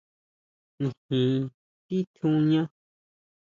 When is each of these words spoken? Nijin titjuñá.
Nijin 0.81 1.41
titjuñá. 1.85 2.61